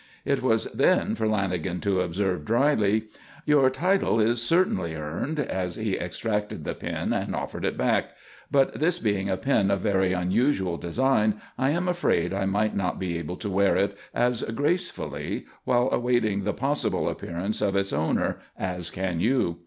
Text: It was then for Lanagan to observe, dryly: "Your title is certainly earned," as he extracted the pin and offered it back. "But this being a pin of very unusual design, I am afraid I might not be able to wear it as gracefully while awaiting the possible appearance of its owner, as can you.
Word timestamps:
It 0.25 0.41
was 0.41 0.63
then 0.73 1.13
for 1.13 1.27
Lanagan 1.27 1.79
to 1.81 2.01
observe, 2.01 2.43
dryly: 2.43 3.03
"Your 3.45 3.69
title 3.69 4.19
is 4.19 4.41
certainly 4.41 4.95
earned," 4.95 5.39
as 5.39 5.75
he 5.75 5.95
extracted 5.95 6.63
the 6.63 6.73
pin 6.73 7.13
and 7.13 7.35
offered 7.35 7.63
it 7.63 7.77
back. 7.77 8.15
"But 8.49 8.79
this 8.79 8.97
being 8.97 9.29
a 9.29 9.37
pin 9.37 9.69
of 9.69 9.81
very 9.81 10.11
unusual 10.11 10.77
design, 10.77 11.39
I 11.55 11.69
am 11.69 11.87
afraid 11.87 12.33
I 12.33 12.45
might 12.45 12.75
not 12.75 12.97
be 12.97 13.19
able 13.19 13.35
to 13.37 13.49
wear 13.51 13.75
it 13.75 13.95
as 14.11 14.41
gracefully 14.41 15.45
while 15.65 15.87
awaiting 15.91 16.41
the 16.41 16.53
possible 16.53 17.07
appearance 17.07 17.61
of 17.61 17.75
its 17.75 17.93
owner, 17.93 18.39
as 18.57 18.89
can 18.89 19.19
you. 19.19 19.59